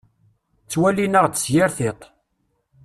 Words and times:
Ttwalin-aɣ-d 0.63 1.35
s 1.43 1.45
yir 1.53 1.69
tiṭ. 1.77 2.01